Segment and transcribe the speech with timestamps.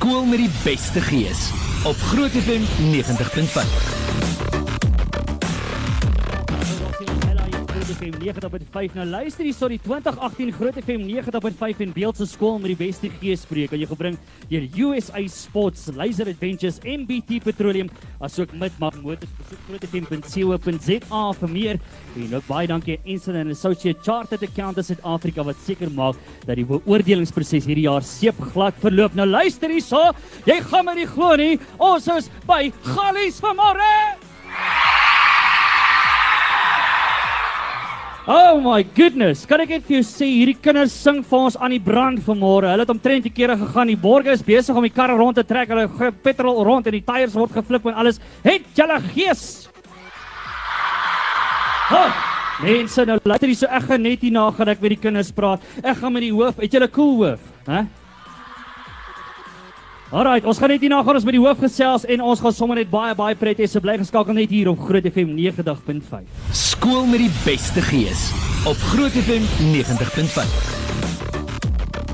[0.00, 1.50] Skool met die beste gees
[1.84, 2.64] op Groot FM
[2.96, 3.99] 90.5.
[8.00, 9.04] FM 90.5 nou.
[9.04, 13.42] Luister hier sorry 2018 Groot FM 90.5 en Beeld se skool met die beste gees
[13.44, 14.16] spreek aan jou gebring
[14.48, 17.90] deur USA Sports Laser Adventures MBT Petroleum
[18.24, 19.32] asook Midmag Motors.
[19.42, 21.82] Besoek grootfm.co.za vir meer.
[22.16, 26.66] En ook baie dankie Instant and Associate Chartered Accountants Suid-Afrika wat seker maak dat die
[26.68, 29.18] beoordelingsproses hierdie jaar seepglad verloop.
[29.18, 30.08] Nou luister hierso.
[30.48, 31.52] Jy gaan my nie glo nie.
[31.76, 34.19] Ons is by Gallies vanmôre
[38.30, 41.72] Oh my goodness, kan ek net vir jou sê hierdie kinders sing vir ons aan
[41.74, 42.68] die brand vanmôre.
[42.70, 43.90] Hulle het omtrent die kere gegaan.
[43.90, 45.72] Die borgers is besig om die karre rond te trek.
[45.72, 48.20] Hulle gooi petrol rond en die tyres word geflip en alles.
[48.44, 49.42] Het julle gees?
[51.90, 52.22] Oh,
[52.62, 55.34] mense, nou luister hier so ek gaan net hier na gaan ek met die kinders
[55.34, 55.66] praat.
[55.82, 56.62] Ek gaan met die hoof.
[56.62, 57.82] Het julle cool hoof, hè?
[60.10, 62.80] Alright, ons gaan net hierna gaan ons met die hoof gesels en ons gaan sommer
[62.80, 63.68] net baie baie pret hê.
[63.70, 66.24] So bly geskakel net hier op Groot FM 90.5.
[66.50, 68.24] Skool met die beste gees
[68.66, 70.50] op Groot FM 90.5.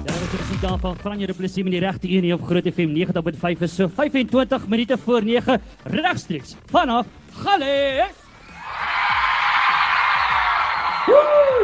[0.04, 2.44] Ja, dit is die dag van Franje de Plessis met die regte een hier op
[2.44, 5.56] Groot FM 90.5 is so 25 minute voor 9
[5.96, 7.08] regstreeks vanaf
[7.40, 8.25] Gale.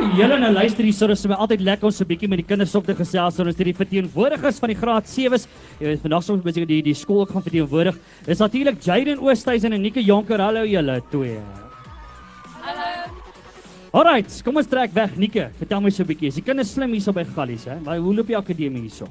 [0.02, 2.46] Julle nou luister hier, so dis my altyd lekker om so 'n bietjie met die
[2.46, 3.38] kinders op te gesels.
[3.38, 5.46] Ons het die verteenwoordigers van die graad 7s.
[5.78, 7.96] Jy weet vandag soms besig die die skool gaan verteenwoordig.
[8.26, 10.40] Dis natuurlik Jaden Oosthuizen en Nike Jonker.
[10.40, 11.38] Hallo julle twee.
[12.60, 13.14] Hallo.
[13.92, 15.50] Alright, kom ons trek weg Nike.
[15.58, 16.28] Vertel my so 'n bietjie.
[16.28, 17.78] Is die kinders slim hierso by Gallies, hè?
[17.80, 19.06] Maar hoe loop die akademie hierso?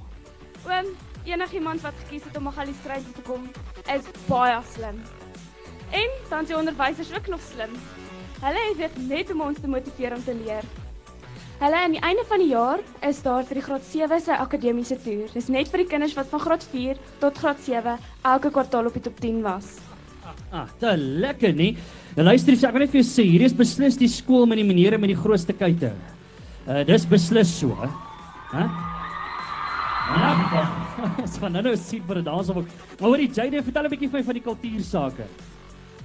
[0.67, 0.85] Oom,
[1.25, 3.49] enigiemand wat gekies het om na Galliesstryd toe te kom,
[3.87, 4.99] is baie slim.
[5.91, 7.71] En dan die onderwysers ook nog slim.
[8.41, 10.63] Hulle weet net om ons te motiveer om te leer.
[11.61, 14.95] Hulle aan die einde van die jaar is daar vir die graad 7 se akademiese
[15.03, 15.27] toer.
[15.29, 17.99] Dis net vir die kinders wat van graad 4 tot graad 7
[18.31, 19.75] elke kwartaal op die top 10 was.
[20.49, 21.75] Ah, te lekker nie.
[22.17, 24.65] Nou luister, ek wil net vir jou sê, hierdie is beslis die skool met die
[24.65, 25.93] menere met die grootste kuite.
[26.65, 27.77] Uh dis beslis so,
[28.49, 28.65] hè?
[30.17, 30.33] Ja,
[31.21, 32.65] ons gaan nou nou sien vir 'n dans op.
[32.65, 35.29] Maar hoorie, Jade, vertel 'n bietjie vir my van die kultuursake.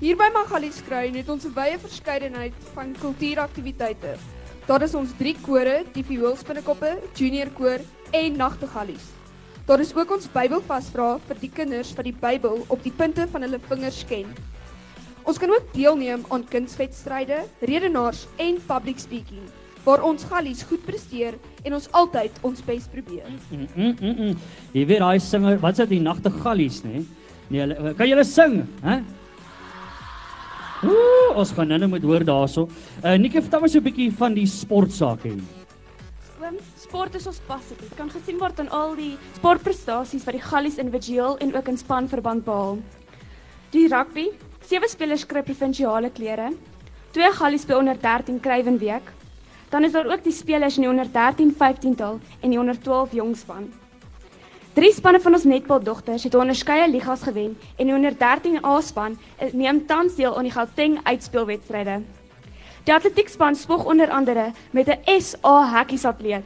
[0.05, 4.19] Hier by Magalies Kruin het ons 'n wye verskeidenheid van kultuuraktiwiteite.
[4.67, 9.13] Daar is ons drie kore, die vioolspinnekoppe, junior koor en nagtegallies.
[9.67, 13.47] Daar is ook ons Bybelvasvra vir die kinders wat die Bybel op die punte van
[13.47, 14.33] hulle vingers ken.
[15.23, 19.47] Ons kan ook deelneem aan kunswedstryde, redenaars en public speaking
[19.87, 23.29] waar ons gallies goed presteer en ons altyd ons bes probeer.
[23.53, 24.41] Mm, mm, mm, mm.
[24.75, 27.05] Jy weet daai singer, wat is dit die nagtegallies, nê?
[27.55, 28.97] Nee, hulle kan julle sing, hè?
[30.87, 32.69] Ooh, ons gaan nou net moet hoor daarso.
[33.03, 35.43] Uh Nikki, vertel my so 'n bietjie van die sportsake hier.
[36.41, 37.77] Oom, sport is ons passie.
[37.81, 41.79] Dit kan gesien word aan al die sportprestasies wat die Gallies individueel en ook in
[41.79, 42.79] spanverband behaal.
[43.71, 44.29] Die rugby,
[44.63, 46.53] sewe spelers kry provinsiale klere.
[47.13, 49.13] Twee Gallies speel onder 13 Kruiwenweek.
[49.71, 53.13] Dan is daar ook die spelers in die onder 13 15tal en die onder 12
[53.13, 53.73] jongspan.
[54.77, 59.15] Drie spanne van ons netbaldogters het onderskeie ligas gewen en die onder 13 A-span
[59.57, 61.95] neem tans deel aan die Gauteng uitspeelwedstryde.
[62.85, 66.45] Die atletiekspan spog onder andere met 'n SA hekkiesatleet.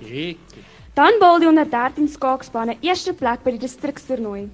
[0.95, 4.49] Dan behaal die onder 13 skaakspanne eerste plek by die distrikstoernooi.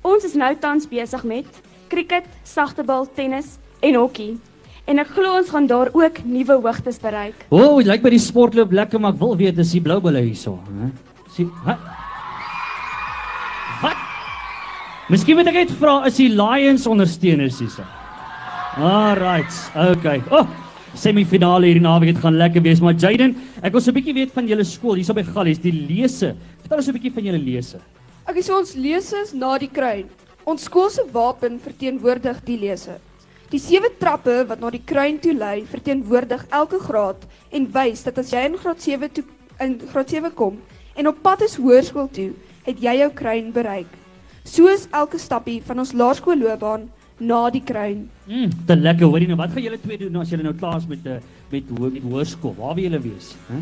[0.00, 1.46] Ons is nou tans besig met
[1.88, 4.40] krieket, sagtebal, tennis en hokkie.
[4.84, 7.34] En ek glo ons gaan daar ook nuwe hoogtes bereik.
[7.48, 9.80] O, oh, dit lyk by die sport loop lekker, maar ek wil weet dis die
[9.80, 10.90] blou bulle hierso, hè?
[11.34, 11.95] Sien, hè?
[15.06, 17.84] Miskien moet ek net vra is die Lions ondersteuners hierso?
[18.74, 19.54] Alright.
[19.78, 20.18] Okay.
[20.34, 20.48] Oh,
[20.98, 24.32] semifinale hierdie naweek het gaan lekker wees, maar Jaden, ek wil so 'n bietjie weet
[24.34, 26.34] van julle skool hierso by Gallies, die lese.
[26.58, 27.78] Vertel ons 'n bietjie van julle lese.
[28.26, 30.10] Ek is ons leses na die kruin.
[30.44, 32.98] Ons skool se wapen verteenwoordig die lese.
[33.50, 38.18] Die sewe trappe wat na die kruin toe lei, verteenwoordig elke graad en wys dat
[38.18, 39.24] as jy in graad 7 toe
[39.60, 40.58] in graad 7 kom
[40.96, 42.32] en op pad is hoërskool toe,
[42.64, 44.05] het jy jou kruin bereik.
[44.46, 46.86] So is elke stappie van ons laerskoolloopbaan
[47.18, 48.04] na die kruin.
[48.28, 49.08] Mm, te lekker.
[49.10, 51.20] Hoorie nou, wat gaan julle twee doen as julle nou klaar is met 'n
[51.50, 52.54] met ho met hoërskool?
[52.58, 53.58] Waar wil julle wees, hè?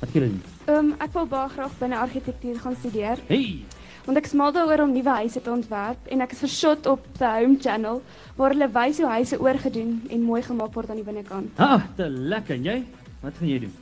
[0.00, 0.42] Wat gaan julle doen?
[0.66, 3.18] Ehm um, ek wil baie graag binne argitektuur gaan studeer.
[3.28, 3.64] Hey,
[4.06, 7.00] Want ek is mal daaroor om nuwe huise te ontwerp en ek is vershot op
[7.18, 8.00] the Home Channel
[8.36, 11.50] waar hulle wys hoe huise oorgedoen en mooi gemaak word aan die binnekant.
[11.58, 12.54] ah, te lekker.
[12.54, 12.84] En jy?
[13.20, 13.72] Wat gaan jy doen?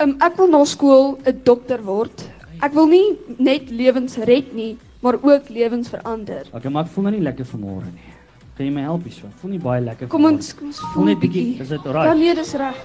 [0.00, 2.28] Um, ek wil na skool 'n dokter word.
[2.60, 6.46] Ek wil nie net lewens red nie, maar ook lewens verander.
[6.54, 8.10] Okay, maar ek voel nou nie lekker vanmôre nie.
[8.56, 9.26] Kan jy my help hierso?
[9.26, 10.08] Ek voel nie baie lekker.
[10.12, 11.46] Kom ons kom ons Voel net bietjie.
[11.60, 12.18] Is dit Ja alright?
[12.20, 12.80] nee, dis reg.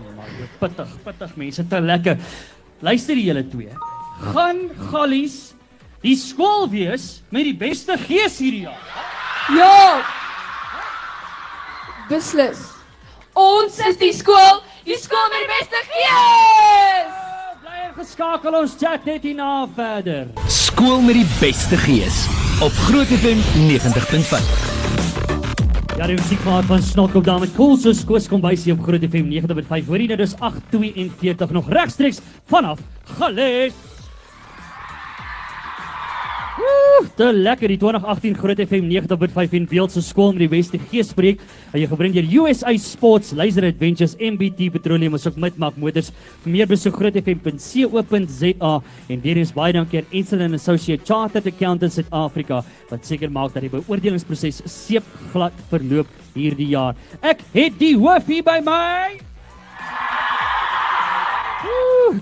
[0.00, 2.16] Nee, maar jy pittig, pittig mense, te lekker.
[2.80, 3.74] Luister die julle twee.
[4.32, 5.38] Gaan Gallies
[6.04, 8.80] die skool wees met die beste gees hierdie jaar.
[9.52, 10.00] Ja.
[12.08, 12.62] Beslis.
[13.36, 17.18] Ons is die skool, die skool met die beste gees.
[17.62, 20.30] Bly geskakel ons chat net hierna verder.
[20.80, 22.22] Skool met die beste gees
[22.64, 24.46] op Groot FM 90.5.
[25.98, 28.72] Ja, die musiek maak van Snot op daar met Cool so skoos kom by sy
[28.72, 29.90] op Groot FM 90.5.
[29.92, 32.80] Hoorie nou dis 8:42 nog regstreeks vanaf
[33.18, 33.89] Gales.
[37.16, 41.42] Te lekker die 2018 Groot FM 90.5 en beeld se skool met die beste geespreek.
[41.72, 46.10] En jy gebring deur USA Sports, Laser Adventures, MBT Petroleum en ook Midmark Motors.
[46.44, 48.72] Vir meer besoek grootfm.co.za
[49.10, 53.54] en weer eens baie dankie aan and Associate Chartered Accountants South Africa wat seker maak
[53.54, 56.96] dat die beoordelingsproses seepglad verloop hierdie jaar.
[57.22, 59.20] Ek het die hoof hier by my.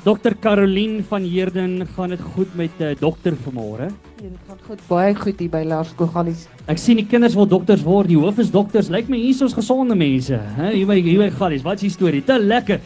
[0.04, 3.88] Dr Caroline van Heerden, gaan dit goed met uh, dokter vanmôre?
[4.18, 6.40] Ja, dit gaan goed, baie goed hier by Laerskool Gallies.
[6.66, 8.88] Ek sien die kinders wil dokters word, die hoof is dokters.
[8.90, 10.72] Lyk my hier is ons gesonde mense, hè?
[10.72, 11.62] Hier by hier by Gallies.
[11.62, 12.22] Wat is die storie?
[12.26, 12.80] Te lekker.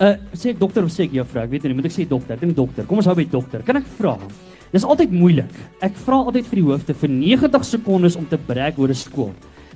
[0.00, 1.42] Uh sê ek dokter of sê ek juffrou?
[1.44, 2.38] Ek weet nie, moet ek sê dokter?
[2.38, 2.88] Ek dink dokter.
[2.88, 3.66] Kom ons hou by dokter.
[3.66, 4.14] Kan ek vra?
[4.72, 5.52] Dis altyd moeilik.
[5.84, 9.34] Ek vra altyd vir die hoofde vir 90 sekondes om te breek oor 'n skool.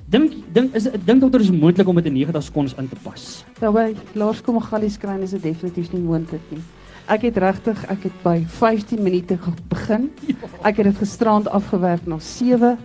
[0.09, 3.45] Dink dink is dink dokter is moontlik om dit in 90 sekondes in te pas.
[3.61, 6.65] By Laerskool Gallies kry is dit definitief nie moontlik nie.
[7.11, 9.35] Ek het regtig, ek het by 15 minute
[9.67, 10.07] begin.
[10.63, 12.77] Ek het dit gisterand afgewerk na 7.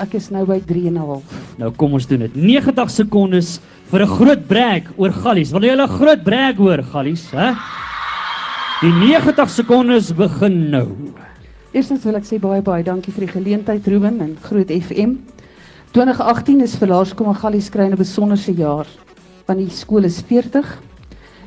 [0.00, 1.24] Ek is nou by 3 en 'n half.
[1.58, 2.34] Nou kom ons doen dit.
[2.34, 5.52] 90 sekondes vir 'n groot breek oor Gallies.
[5.52, 7.52] Wil jy 'n groot breek hoor Gallies, hè?
[8.80, 10.88] Die 90 sekondes begin nou.
[11.72, 15.18] Eerstens wil ek sê baie baie dankie vir die geleentheid Ruben en Groot FM.
[15.92, 18.86] 2018 is vir Laerskool Gallies kry 'n besonderse jaar
[19.46, 20.78] want die skool is 40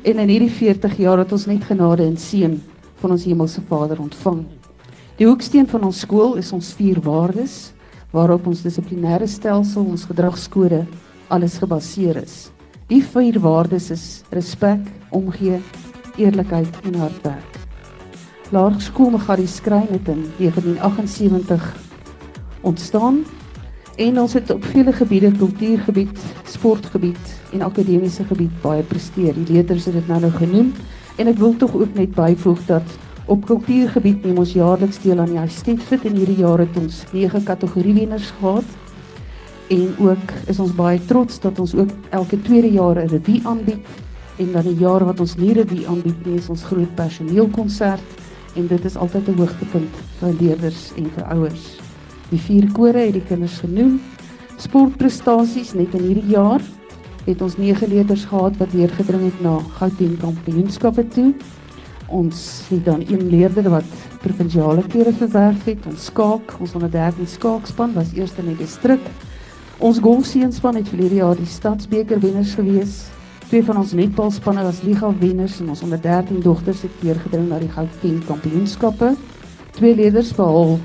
[0.04, 2.58] en in hierdie 40 jaar het ons net genade en seën
[3.00, 4.42] van ons hemelse Vader ontvang.
[5.16, 7.72] Die hoeksteen van ons skool is ons vier waardes
[8.12, 10.84] waarop ons dissiplinêre stelsel, ons gedragskode
[11.32, 12.50] alles gebaseer is.
[12.90, 14.04] Die vier waardes is
[14.34, 15.58] respek, omgee,
[16.20, 17.56] eerlikheid en hardwerk.
[18.52, 21.64] Laerskool Megadie Skrein het in 1978
[22.60, 23.24] ontstaan
[23.96, 29.34] en ons het op vele gebiede, kultuurgebied, sportgebied en akademiese gebied baie presteer.
[29.34, 30.72] Die leerders het dit nou nou genoem
[31.16, 32.96] en ek wil tog ook net byvoeg dat
[33.30, 37.44] op kultuurgebied neem ons jaarliks deel aan die Estetfit en hierdie jaar het ons 9
[37.46, 38.66] kategoriewenners gehad.
[39.72, 43.86] En ook is ons baie trots dat ons ook elke tweede jaar 'n revue aanbied
[44.36, 48.02] en dan die jaar wat ons nie revue aanbied nie is ons groot personeelkonsert
[48.54, 51.83] en dit is altyd 'n hoogtepunt vir leerders en vir ouers.
[52.30, 53.98] Die vier kore het die kinders genoem.
[54.62, 56.62] Sportprestasies net in hierdie jaar
[57.24, 61.32] het ons 9 leerders gehad wat deurgedring het na Gauteng Kampioenskappe toe.
[62.12, 63.92] Ons het dan een leerder wat
[64.22, 65.86] provinsiale kere verwerf het.
[65.88, 69.04] Ons skaak, ons onder 13 skaakspan was eerste in die distrik.
[69.84, 72.98] Ons golfseenspan het verlede jaar die stadsbeker wenners gewees.
[73.48, 77.60] Twee van ons netbalspanne was liga wenners en ons onder 13 dogters het deurgedring na
[77.60, 79.14] die Gauteng Kampioenskappe.
[79.74, 80.78] Twee leerders behaal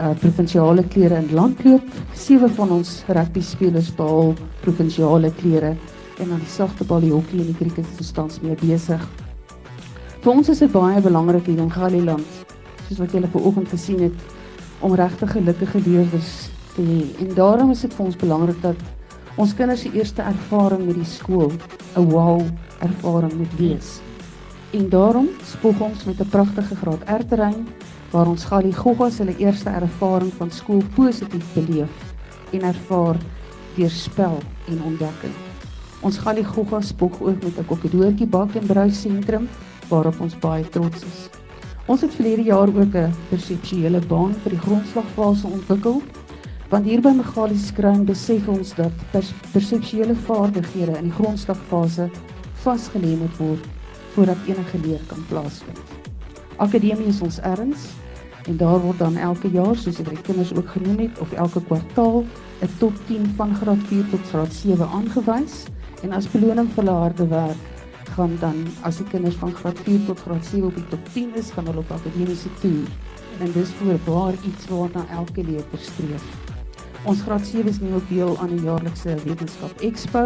[0.00, 1.86] uh provinsiale klere in landloop.
[2.14, 5.76] Sewe van ons rugby spelers behaal provinsiale klere
[6.18, 9.02] en dan die sagte bal, die hokkie en die krieket is tans mee besig.
[10.22, 12.38] Vir ons is dit baie belangrik hier in Galiland,
[12.88, 14.24] soos wat julle vanoggend gesien het,
[14.82, 16.32] om regtig gelukkige leerders
[16.74, 17.00] te hê.
[17.22, 18.82] En daarom is dit vir ons belangrik dat
[19.38, 21.52] ons kinders se eerste ervaring met die skool
[21.96, 22.42] 'n wow
[22.82, 24.00] ervaring moet wees.
[24.74, 27.66] En daarom spog ons met 'n pragtige graad R terrein
[28.10, 32.14] waar ons Gali Goggas hulle eerste ervaring van skool positief beleef
[32.56, 33.16] en ervaar
[33.76, 34.38] deur spel
[34.68, 35.34] en ontdekking.
[36.00, 39.48] Ons Gali Goggas spog ook met 'n kokkedoortjie bak en brou sentrum
[39.88, 41.28] waarop ons baie trots is.
[41.86, 46.02] Ons het verlede jaar ook 'n perseptuele baan vir die grondslagfase ontwikkel.
[46.68, 52.10] Want hier by Megali Skruin besef ons dat pers perseptuele vaardighede in die grondslagfase
[52.64, 53.64] vasgelê moet word
[54.12, 55.97] voordat enige leer kan plaasvind.
[56.58, 57.88] Akademie is ons erns
[58.48, 61.62] en daar word dan elke jaar soos dit die kinders ook genoem het of elke
[61.70, 62.24] kwartaal
[62.62, 65.64] 'n top 10 van graad 4 tot graad 7 aangewys
[66.02, 67.66] en as beloning vir hulle harde werk
[68.18, 71.34] gaan dan as die kinders van graad 4 tot graad 7 op die top 10
[71.38, 72.88] is, gaan hulle op akademiese toer.
[73.38, 76.24] En dis voorbaar iets waarna elke leerder streef.
[77.06, 80.24] Ons graad 7 is nou ook deel aan die jaarlikse wetenskap Expo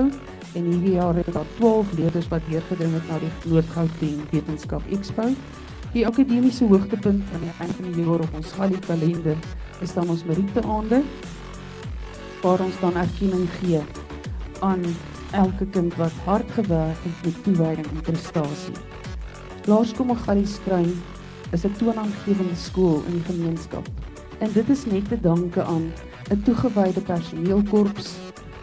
[0.53, 5.29] en hierdie jaar het daar 12 leerders wat deurgedring het na die Noord-Gauteng Wetenskap Expo.
[5.93, 9.37] Die akademiese hoogtepunt aan die einde van die jaar op ons Gali kalender
[9.85, 11.03] is dan ons Marieteaande
[12.41, 13.83] waar ons dan erkenning gee
[14.65, 14.87] aan
[15.37, 18.73] elke kind wat hard gewerk het met toewyding en prestasie.
[19.69, 20.97] Laerskool Gali skryf
[21.53, 23.85] is 'n toonaangewende skool in die gemeenskap.
[24.39, 25.93] En dit is net te danke aan
[26.31, 28.17] 'n toegewyde personeelkorps,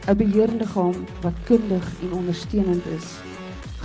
[0.08, 3.22] 'n beheerliggaam wat kundig en ondersteunend is,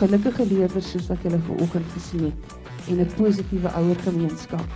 [0.00, 2.53] gelukkige leerders soos wat julle vanoggend gesien het
[2.88, 4.66] en 'n positiewe ouergemeenskap.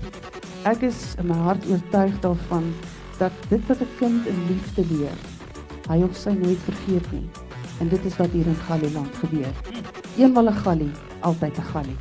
[0.64, 2.74] Ek is in my hart oortuig daarvan
[3.18, 5.18] dat dit wat 'n kind in liefde leer,
[5.88, 7.28] hy of sy nooit vergeet nie.
[7.80, 9.52] En dit is wat hier in Galieland gebeur.
[10.16, 11.96] Eenmal 'n Galie, altyd 'n Galie.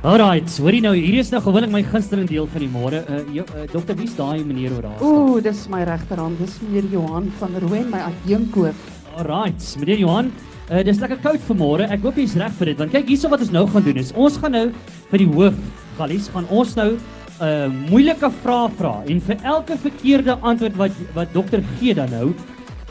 [0.00, 3.02] Alright, hoorie nou, hier is nou gewoonlik my gunsteling deel van die môre.
[3.04, 5.02] Uh, jo, uh dokter, wie's daai meneer oor daar?
[5.04, 8.80] Ooh, dis my regterhand, dis meneer Johan van Rooyen, my adjunkhoof.
[9.18, 10.32] Alright, meneer Johan,
[10.70, 11.88] uh, dis lekker koud vanmôre.
[11.90, 14.12] Ek hoop jy's reg vir dit want kyk hierso wat ons nou gaan doen is
[14.14, 14.66] ons gaan nou
[15.10, 15.58] vir die hoof
[15.98, 20.92] Galies gaan ons nou 'n uh, moeilike vraag vra en vir elke verkeerde antwoord wat
[21.14, 22.34] wat dokter gee dan nou,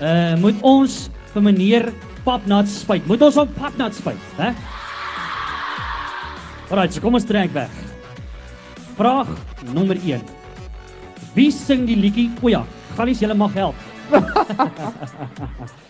[0.02, 1.94] uh moet ons vir meneer
[2.24, 3.06] Papnat spyt.
[3.08, 4.52] Moet ons hom Papnat spyt, hè?
[6.70, 7.72] Alright, so kom ons trek weg.
[8.98, 9.32] Vraag
[9.74, 10.22] nommer 1.
[11.34, 12.30] Wie sing die liedjie?
[12.42, 12.66] O ja,
[12.98, 13.76] Galies, julle mag help.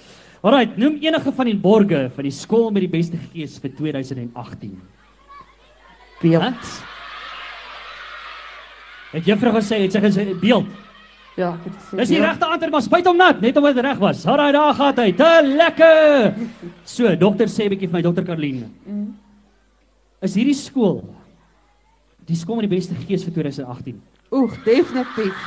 [0.46, 4.75] Alrite, noem enige van die borge van die skool met die beste gees vir 2018.
[6.22, 6.63] Beeld.
[9.15, 10.70] Het juffrou gesê, het sy gesê beeld.
[11.38, 11.98] Ja, ek het gesê.
[12.01, 14.20] Dis die regte antwoord, maar spyt hom nat, net omdat dit reg was.
[14.29, 15.10] Alraai, daar gaan hy.
[15.17, 16.34] Te lekker.
[16.86, 18.70] So, dokter sê 'n bietjie vir my dokter Karline.
[20.21, 21.03] Is hierdie skool
[22.27, 24.00] die skool met die beste gees vir 2018?
[24.36, 25.43] Oeg, definitief.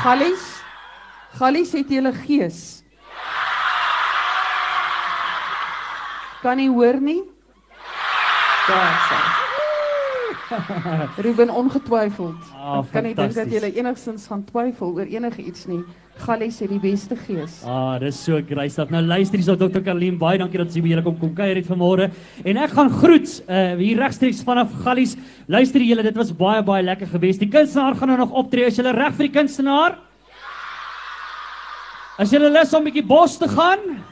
[0.00, 0.46] Gallies.
[1.36, 2.60] Gallies het julle gees.
[6.40, 7.20] Kan nie hoor nie?
[8.70, 9.20] Daar sê.
[11.26, 12.51] Ruben ongetwyfeld.
[12.72, 15.82] Ah, kan nie dink dat jy enigstens gaan twyfel oor enige iets nie.
[16.22, 17.62] Gallies het die beste gees.
[17.64, 18.90] Ah, dis so great stuff.
[18.92, 19.80] Nou luister hierso Dr.
[19.84, 22.10] Karlien, baie dankie dat jy by julle kom kom kuier het vanmôre.
[22.44, 25.16] En ek gaan groet uh hier regstreeks vanaf Gallies.
[25.48, 27.40] Luister julle, dit was baie baie lekker geweest.
[27.40, 28.68] Die kunstenaar gaan nou nog optree.
[28.70, 29.98] Is julle reg vir die kunstenaar?
[32.20, 34.02] As julle lus om 'n bietjie bos te gaan?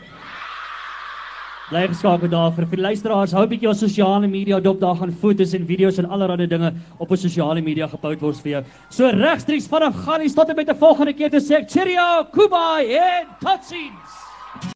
[1.71, 3.33] Bly geskakel daar vir luisteraars.
[3.33, 4.81] Hou 'n bietjie op sosiale media dop.
[4.81, 8.51] Daar gaan foto's en video's en allerlei dinge op op sosiale media gepost word vir
[8.51, 8.65] jou.
[8.91, 13.27] So regstreeks vanaf Gallies tot en met 'n volgende keer te sê cheerio, kubai en
[13.39, 14.20] totsiens.